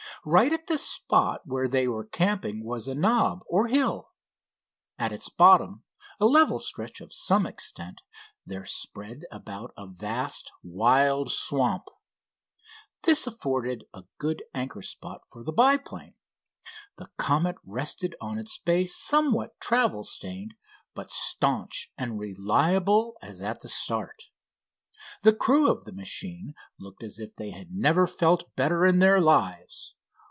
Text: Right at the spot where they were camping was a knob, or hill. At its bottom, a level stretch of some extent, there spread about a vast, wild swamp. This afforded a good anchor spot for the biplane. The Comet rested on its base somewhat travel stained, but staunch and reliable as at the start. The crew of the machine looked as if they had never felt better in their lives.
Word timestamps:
Right 0.23 0.53
at 0.53 0.67
the 0.67 0.77
spot 0.77 1.41
where 1.47 1.67
they 1.67 1.87
were 1.87 2.05
camping 2.05 2.63
was 2.63 2.87
a 2.87 2.93
knob, 2.93 3.39
or 3.47 3.69
hill. 3.69 4.11
At 4.99 5.11
its 5.11 5.29
bottom, 5.29 5.83
a 6.19 6.27
level 6.27 6.59
stretch 6.59 7.01
of 7.01 7.11
some 7.11 7.47
extent, 7.47 8.01
there 8.45 8.63
spread 8.65 9.21
about 9.31 9.73
a 9.75 9.87
vast, 9.87 10.51
wild 10.61 11.31
swamp. 11.31 11.85
This 13.01 13.25
afforded 13.25 13.85
a 13.95 14.03
good 14.19 14.43
anchor 14.53 14.83
spot 14.83 15.21
for 15.31 15.43
the 15.43 15.51
biplane. 15.51 16.13
The 16.97 17.09
Comet 17.17 17.55
rested 17.65 18.15
on 18.21 18.37
its 18.37 18.59
base 18.59 18.95
somewhat 18.95 19.59
travel 19.59 20.03
stained, 20.03 20.53
but 20.93 21.09
staunch 21.09 21.91
and 21.97 22.19
reliable 22.19 23.15
as 23.23 23.41
at 23.41 23.61
the 23.61 23.69
start. 23.69 24.21
The 25.23 25.33
crew 25.33 25.67
of 25.71 25.85
the 25.85 25.93
machine 25.93 26.53
looked 26.79 27.01
as 27.01 27.17
if 27.17 27.35
they 27.37 27.49
had 27.49 27.71
never 27.71 28.05
felt 28.05 28.55
better 28.55 28.85
in 28.85 28.99
their 28.99 29.19
lives. 29.19 29.95